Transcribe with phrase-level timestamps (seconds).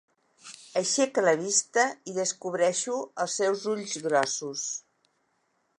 [0.79, 4.67] Aixeca la vista i descobreixo els seus ulls grossos.